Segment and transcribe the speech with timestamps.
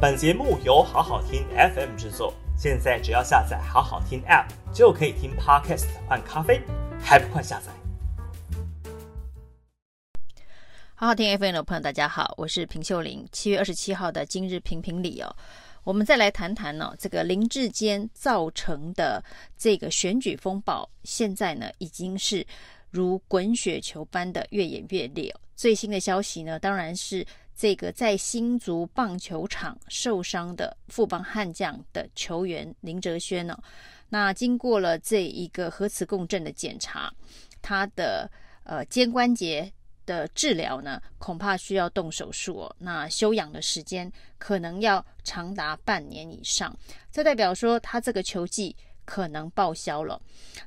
[0.00, 6.62] 本节目由好好听 FM 制作，现在只要下载好好听 App 就可以听 Podcast 换咖啡，
[7.02, 7.72] 还不快下载？
[10.94, 13.26] 好好听 FM 的朋友，大家好，我是平秀玲。
[13.32, 15.34] 七月二十七号的今日评评理哦，
[15.82, 19.20] 我们再来谈谈呢、哦，这个林志坚造成的
[19.56, 22.46] 这个选举风暴，现在呢已经是
[22.88, 25.34] 如滚雪球般的越演越烈。
[25.56, 27.26] 最新的消息呢，当然是
[27.58, 33.58] 这个在新竹棒球场受伤的富邦悍将的球员林哲轩呢、
[34.08, 37.12] 那经过了这一个核磁共振的检查，
[37.60, 38.30] 他的
[38.62, 39.70] 呃肩关节。
[40.06, 42.76] 的治疗呢，恐怕需要动手术哦。
[42.78, 46.74] 那休养的时间可能要长达半年以上，
[47.12, 50.18] 这代表说他这个球季可能报销了。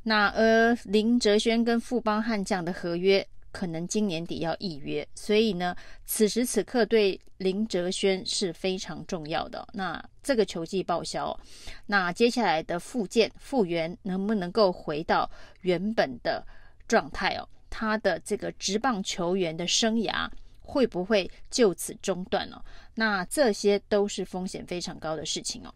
[0.04, 9.68] 那而林哲轩跟富邦悍将的合约可能今年底要预约，所以呢，此时此刻对林哲轩是非常重要的。
[9.74, 11.38] 那这个球季报销，
[11.86, 15.30] 那接下来的复健复原能不能够回到
[15.62, 16.46] 原本的
[16.88, 17.48] 状态哦？
[17.70, 22.64] 他的这个职棒球员的生涯会不会就此中断了？
[22.96, 25.74] 那这些都是风险非常高的事情哦。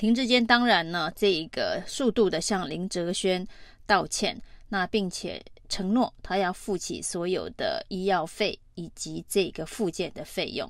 [0.00, 3.46] 林志坚当然呢，这一个速度的向林哲轩
[3.86, 4.38] 道歉，
[4.68, 10.68] 那并且承诺他要付起所有的医药费以及这个复健的费用。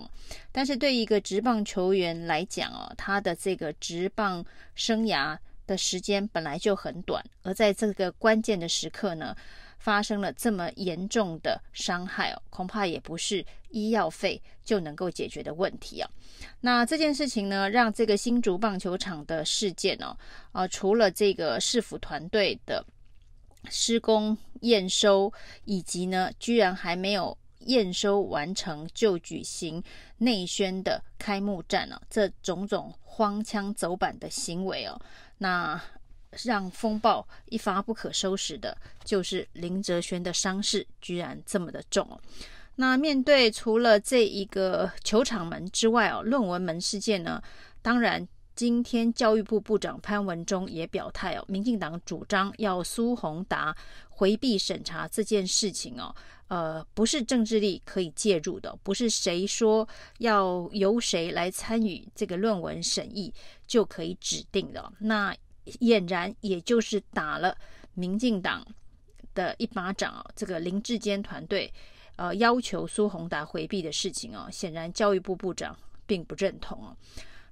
[0.52, 5.36] 但是对一个职棒球员来讲哦，他的这个职棒生涯
[5.66, 9.36] 的时间本来就很短，而在这个关键的时刻呢，
[9.78, 16.08] 发生了这么严重的伤害哦，恐怕也不是医药费就能够解决的问题啊。
[16.60, 20.16] 那这件事情呢，让这个新竹棒球场的事件哦，
[20.52, 22.84] 啊，除了这个市府团队的
[23.70, 25.32] 施工验收，
[25.64, 29.82] 以及呢，居然还没有验收完成就举行
[30.18, 35.00] 内宣的开幕战呢，这种种荒腔走板的行为哦，
[35.38, 35.80] 那。
[36.44, 42.20] 让风暴一发不可收拾的，就是林哲瑄的伤势居然这么的重哦。
[42.74, 47.42] 那面对除了这一个球场门之外哦，论文门事件呢，
[47.80, 48.26] 当然
[48.56, 53.76] 今天教育部部长潘文忠也表态哦，民进党主张要苏宏达
[54.08, 56.16] 回避审查这件事情哦，
[56.48, 59.86] 呃，不是政治力可以介入的，不是谁说
[60.20, 63.32] 要由谁来参与这个论文审议
[63.66, 64.90] 就可以指定的。
[65.00, 65.36] 那
[65.80, 67.54] 俨然也就是打了
[67.92, 68.66] 民进党
[69.34, 71.70] 的一巴掌哦，这个林志坚团队，
[72.16, 76.96] 呃，要求苏宏达回避的事情哦，显然教育部部长并不认同哦。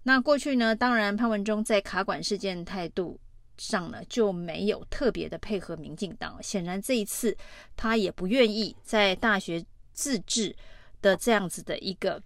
[0.05, 3.19] 那过去呢，当然潘文忠在卡管事件态度
[3.59, 7.37] 上呢就没有特别的配合民进党，显然这一次
[7.77, 10.55] 他也不愿意在大学自治
[11.03, 12.23] 的这样子的一个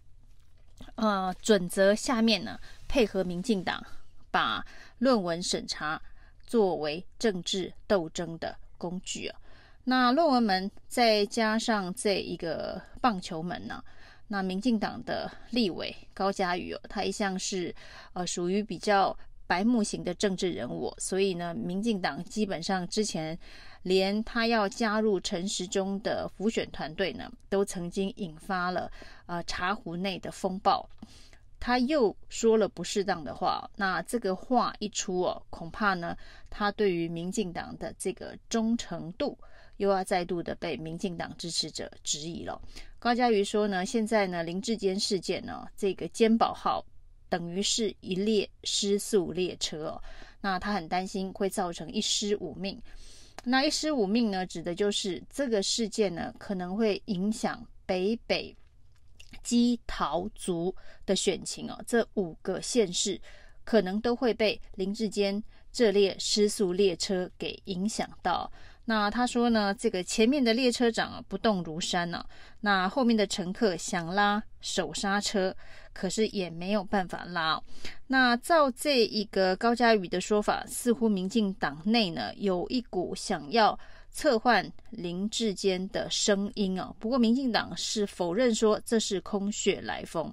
[0.96, 3.82] 呃准则下面呢配合民进党。
[4.30, 4.62] 把
[4.98, 6.00] 论文审查
[6.46, 9.40] 作为政治斗争的工具啊，
[9.84, 13.82] 那论文门再加上这一个棒球门呢，
[14.28, 17.74] 那民进党的立委高嘉瑜哦，他一向是
[18.12, 19.16] 呃属于比较
[19.46, 23.36] 白目型的政治人物，所以呢，民进党基本上之前
[23.82, 28.92] 连他要加入陈时中的辅选团队呢，都曾经引发了
[29.26, 30.88] 呃茶壶内的风暴。
[31.60, 36.16] 他又说了不适当的话，那这个话一出哦，恐怕呢，
[36.48, 39.36] 他对于民进党的这个忠诚度
[39.78, 42.60] 又要再度的被民进党支持者质疑了。
[42.98, 46.84] 高嘉瑜说呢，现在呢，林志坚事件呢，这个健保号
[47.28, 50.00] 等于是一列失速列车，
[50.42, 52.80] 那他很担心会造成一失五命。
[53.42, 58.54] 那一失五命呢，指的就是这个事件呢，可能会影响北北。
[59.42, 60.74] 基桃族
[61.04, 63.20] 的选情哦，这五个县市
[63.62, 68.50] 可能都会被林志坚这列失速列车给影响到。
[68.88, 72.24] 那他说呢，这个前面的列车长啊不动如山呢，
[72.60, 75.54] 那后面的乘客想拉手刹车，
[75.92, 77.62] 可是也没有办法拉。
[78.06, 83.78] 那照这一个高嘉宇的说法，似乎民进党内呢有一股想要。
[84.10, 90.32] 策换林志坚的声音啊，不过民进党是否认说这是空穴来风。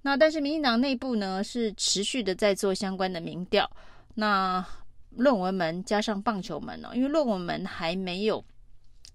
[0.00, 3.68] 那但是民进党内部呢是持续的在做相关的民调。
[4.14, 4.64] 那
[5.10, 8.44] 论文门加上棒球门呢，因为论文门还没有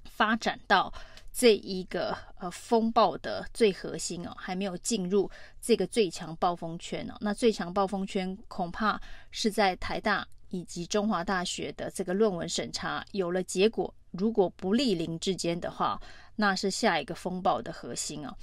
[0.06, 0.94] 发展到
[1.34, 5.30] 这一个呃风暴的最核心哦，还没有进入
[5.62, 7.16] 这个最强暴风圈哦。
[7.20, 9.00] 那最强暴风圈恐怕
[9.32, 10.28] 是在台大。
[10.50, 16.00] 以及中华大学的这个论文审查有了结果，如果不利林智坚的话，
[16.36, 18.34] 那是下一个风暴的核心哦。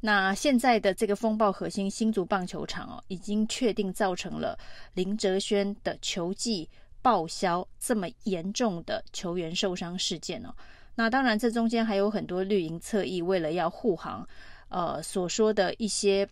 [0.00, 4.58] 那现在的这个风暴核心新竹棒球场哦，已经确定造成了
[4.94, 6.66] 林哲轩的球技
[7.02, 10.54] 报销这么严重的球员受伤事件哦。
[10.94, 14.26] 那当然，这中间还有很多绿营侧翼为了要护航，
[14.68, 16.28] 呃，所说的一些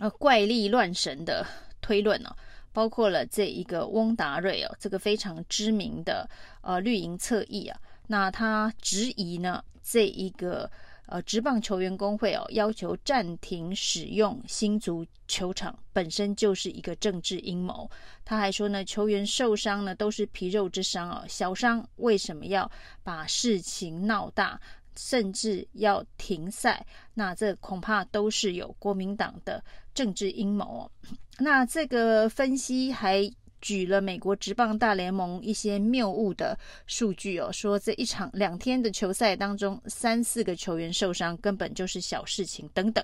[0.00, 1.46] 呃怪力乱神的
[1.80, 2.34] 推论哦，
[2.72, 6.28] 包括了这一个翁达瑞哦，这个非常知名的
[6.60, 10.70] 呃绿营侧翼啊，那他质疑呢这一个。
[11.06, 17.90] 呃，职棒球员工会哦，要求暂停使用新足球场，本身就是一个政治阴谋。
[18.24, 22.70] 他还说呢，球员受伤呢都是皮肉之伤哦，小伤为什么要
[23.02, 24.58] 把事情闹大，
[24.96, 26.86] 甚至要停赛？
[27.14, 29.62] 那这恐怕都是有国民党的
[29.92, 30.90] 政治阴谋哦。
[31.38, 33.30] 那这个分析还。
[33.62, 43.02] 举了美国职棒大联盟一些谬误的数据哦，说这一场两天的球赛当中，三四个球员受伤根本就是小事情等等。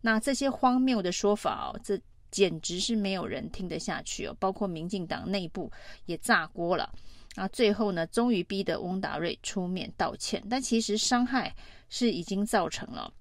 [0.00, 2.00] 那这些荒谬的说法哦，这
[2.30, 5.70] 简直是没有人听得下去哦，包括民进党内部
[6.06, 6.90] 也炸锅了。
[7.34, 11.54] 那，最后呢，终于逼得翁达瑞出面道歉，但其实伤害
[11.88, 13.12] 是已经造成了。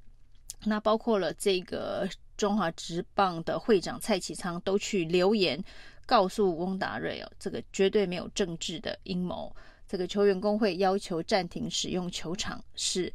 [0.66, 2.07] 那包括了这个
[2.38, 5.63] 中华职棒的会长蔡启昌都去留言。
[6.09, 9.56] 告诉翁达瑞哦，这个绝对没有政治的阴谋。
[9.88, 13.13] 这个球员工会要求暂停使用球场是，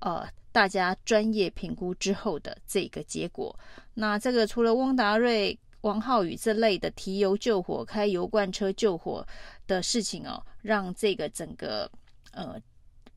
[0.00, 3.58] 呃，大家专业评估之后的这个结果。
[3.94, 9.26] 那这个除了翁达瑞、王浩宇这类的提油救火、开油罐车救火
[9.66, 11.90] 的事情哦，让这个整个
[12.32, 12.60] 呃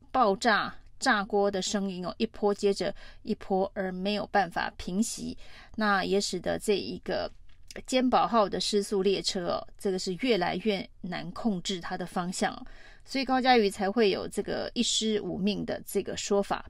[0.10, 5.38] 爆炸炸锅的声音哦，一波接着一波，而没有办法平息。
[5.76, 7.30] 那也使得这一个。
[7.86, 12.54] 尖宝号的失速列车哦，这个是越来越难控制它的方向，
[13.06, 16.66] 所以高嘉瑜才会有这个一尸五命的这个说法。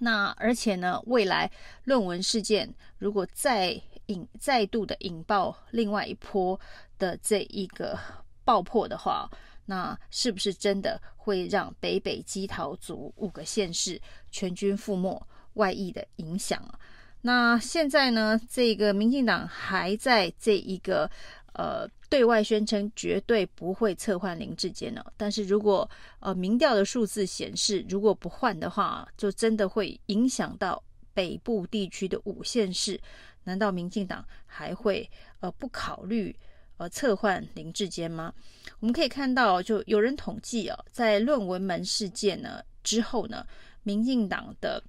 [0.00, 1.50] 那而且呢，未来
[1.84, 6.58] 论文事件如果再引再度的引爆另外一波
[6.98, 7.98] 的这一个
[8.44, 9.28] 爆破的话，
[9.66, 14.00] 那是不是真的会让北北基桃族五个县市
[14.30, 15.20] 全军覆没？
[15.54, 16.78] 外溢的影响啊？
[17.20, 21.10] 那现在呢，这个民进党还在这一个
[21.52, 25.04] 呃对外宣称绝对不会撤换林志坚呢。
[25.16, 25.88] 但是如果
[26.20, 30.80] 呃民调的数字显示，如果不换的话，就真的会影响到
[31.12, 32.98] 北部地区的五县市。
[33.42, 35.10] 难道民进党还会
[35.40, 36.34] 呃不考虑
[36.76, 38.32] 呃撤换林志坚吗？
[38.78, 43.44] 我们可以看到，就有人统计哦，在论文门事件呢之后呢，
[43.82, 44.80] 民进党的。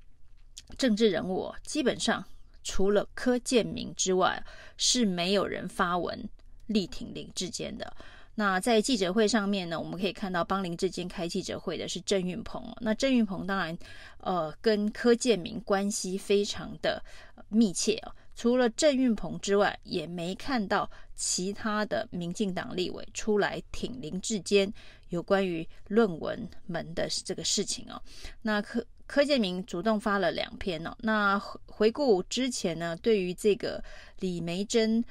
[0.78, 2.24] 政治人物基本上
[2.64, 4.44] 除了柯建铭之外，
[4.78, 6.30] 是没有人发文
[6.68, 7.96] 力挺林志坚的。
[8.36, 12.64] 那在记者会上面呢，我们可以看到帮林志坚开记者会的是郑运鹏。
[12.80, 13.78] 那郑运鹏当然，
[14.20, 17.04] 呃，跟柯建铭关系非常的
[17.50, 18.16] 密切啊。
[18.36, 24.72] 除了郑运鹏之外，也没看到其他的民进党立委出来挺林志坚
[25.10, 28.02] 有关于论文门的这个事情哦。
[28.42, 28.86] 那柯。
[29.10, 30.96] 柯建明主动发了两篇哦。
[31.00, 33.84] 那回顾之前呢，对于这个
[34.20, 35.04] 李梅珍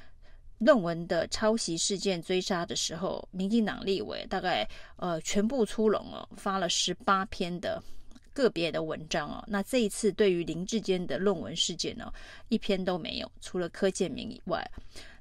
[0.59, 4.65] 论文的抄袭事件追杀的时候，民进党立委大概
[4.95, 7.83] 呃全部出笼哦，发了十八篇的
[8.31, 9.43] 个别的文章哦。
[9.45, 12.09] 那这一次对于林志坚的论文事件呢，
[12.47, 14.65] 一篇都没有，除了柯建明以外。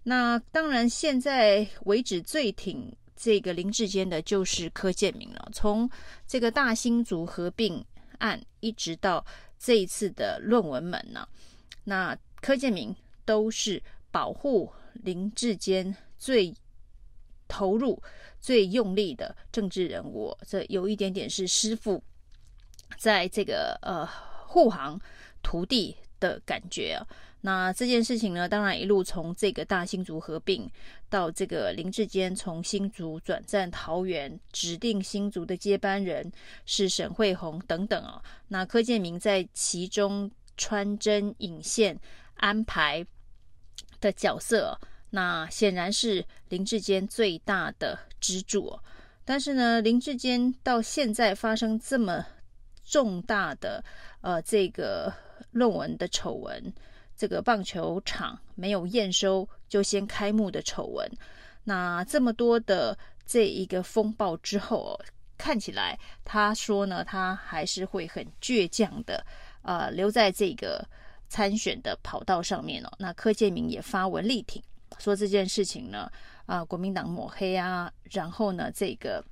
[0.05, 5.49] 那当然，现在为止最挺这个林志坚的就是柯建明了。
[5.53, 5.91] 从
[6.29, 7.85] 这个大新竹合并。
[8.19, 9.25] 案一直到
[9.59, 11.29] 这一次的论文门呢，
[11.85, 12.95] 那柯建明
[13.25, 16.55] 都是保护林志坚最
[17.47, 18.03] 投入、
[18.41, 22.03] 最用力的政治人物，这有一点点是师傅
[22.97, 24.07] 在这个呃
[24.47, 25.01] 护航
[25.43, 27.01] 徒弟的感觉。
[27.41, 30.69] 那这件事情呢，当然一路从这个大新竹合并
[31.09, 36.33] 到这个林志坚从新竹转战桃园，指定新竹的接班人
[36.67, 38.21] 是沈慧虹等等啊。
[38.49, 41.97] 那柯建铭在其中穿针引线
[42.35, 43.07] 安排
[44.01, 44.77] 的角色，
[45.11, 48.77] 那显然是林志坚最大的支柱。
[49.25, 52.27] 但是呢，林志坚到现在发生这么
[52.85, 53.85] 重大的
[54.23, 55.13] 呃这个
[55.53, 56.75] 论文的丑闻。
[57.19, 61.11] 这个棒球场没有验收就先开幕的丑闻，
[61.65, 62.97] 那这么多的
[63.27, 64.99] 这一个风暴之后，
[65.37, 69.27] 看起来他说呢，他还是会很倔强的，
[69.63, 70.87] 呃，留在这个
[71.29, 72.91] 参选的跑道上面哦。
[72.99, 74.63] 那柯建铭也发文力挺，
[74.99, 76.09] 说这件事情呢，
[76.47, 79.25] 啊、国民党抹黑啊，然后呢，这个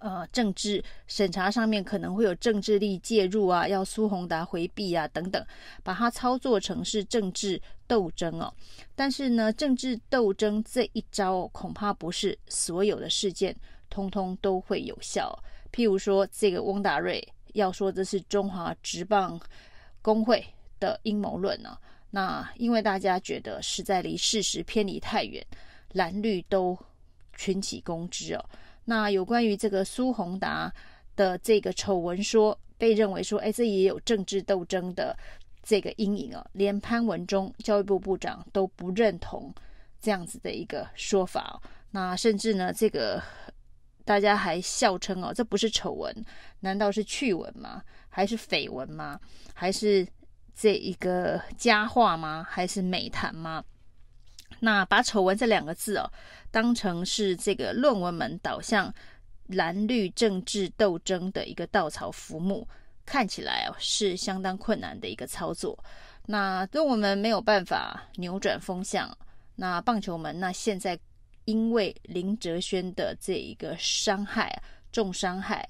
[0.00, 5.44] 呃，政治审查上面可能会有政治力介入啊，要苏宏达回避啊，等等，
[5.82, 8.52] 把它操作成是政治斗争哦。
[8.94, 13.54] 但是呢，政治斗争这一招恐怕不是所有的事件
[13.88, 15.36] 通通都会有效。
[15.72, 19.38] 譬如说，这个翁达瑞要说这是中华职棒
[20.02, 20.44] 工会
[20.78, 21.76] 的阴谋论呢，
[22.10, 25.44] 那因为大家觉得实在离事实偏离太远，
[25.92, 26.78] 蓝绿都
[27.36, 28.44] 群起攻之哦。
[28.86, 30.72] 那有关于这个苏宏达
[31.14, 35.14] 的这个丑闻说，被认为说，哎，这也有政治斗争的
[35.62, 36.46] 这个阴影啊。
[36.52, 39.52] 连潘文忠教育部部长都不认同
[40.00, 41.60] 这样子的一个说法。
[41.90, 43.22] 那甚至呢，这个
[44.04, 46.14] 大家还笑称哦，这不是丑闻，
[46.60, 47.82] 难道是趣闻吗？
[48.08, 49.18] 还是绯闻吗？
[49.52, 50.06] 还是
[50.54, 52.46] 这一个佳话吗？
[52.48, 53.64] 还是美谈吗？
[54.60, 56.10] 那把“丑闻”这两个字哦，
[56.50, 58.92] 当成是这个论文门导向
[59.48, 62.66] 蓝绿政治斗争的一个稻草浮木，
[63.04, 65.78] 看起来哦是相当困难的一个操作。
[66.24, 69.16] 那论文门没有办法扭转风向，
[69.54, 70.98] 那棒球门那现在
[71.44, 74.60] 因为林哲轩的这一个伤害
[74.90, 75.68] 重伤害，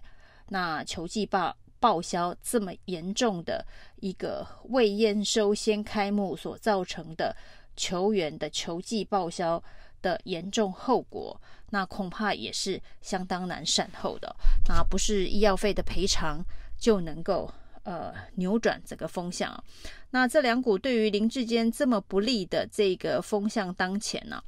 [0.49, 3.67] 那球季报报销这么严重的
[3.97, 7.37] 一个未验收先开幕所造成的。
[7.77, 9.63] 球员的球技报销
[10.03, 11.41] 的严重后果，
[11.71, 14.35] 那恐怕也是相当难善后的。
[14.69, 16.45] 那不是医药费的赔偿
[16.79, 17.53] 就能够
[17.83, 19.63] 呃扭转这个风向。
[20.11, 24.43] 那这两股对于林志坚这么不利的这个风向当前呢、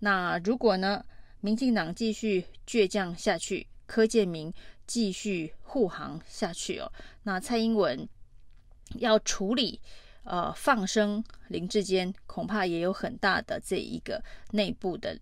[0.00, 1.04] 那如果呢，
[1.40, 4.52] 民进党继续倔强下去，柯建铭
[4.86, 6.90] 继续护航下去哦，
[7.22, 8.08] 那蔡英文
[8.96, 9.80] 要处理。
[10.28, 15.16] 呃，放生林志坚恐怕也有很大的这一个内部的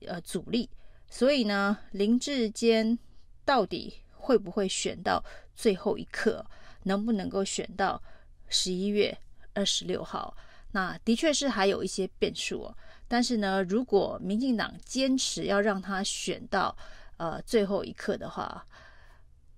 [0.00, 0.68] 呃阻力，
[1.08, 2.98] 所以呢，林志坚
[3.44, 5.24] 到底会不会选到
[5.54, 6.44] 最后一刻，
[6.82, 8.02] 能不能够选到
[8.48, 9.16] 十一月
[9.52, 10.36] 二十六号？
[10.72, 12.76] 那的确是还有一些变数哦。
[13.06, 16.76] 但是呢，如果民进党坚持要让他选到
[17.18, 18.66] 呃最后一刻的话，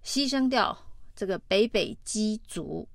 [0.04, 0.76] 牺牲掉
[1.14, 2.86] 这个北北基竹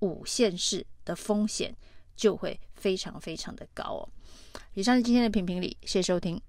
[0.00, 0.84] 五县市。
[1.04, 1.74] 的风险
[2.16, 4.08] 就会非常非常的高哦。
[4.74, 6.40] 以上是今天的评评理，谢谢收听。